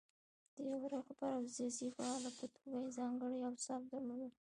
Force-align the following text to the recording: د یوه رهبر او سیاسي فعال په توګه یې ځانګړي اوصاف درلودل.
د 0.55 0.57
یوه 0.71 0.85
رهبر 0.95 1.29
او 1.37 1.43
سیاسي 1.55 1.87
فعال 1.95 2.23
په 2.39 2.45
توګه 2.55 2.77
یې 2.83 2.93
ځانګړي 2.97 3.39
اوصاف 3.49 3.81
درلودل. 3.91 4.31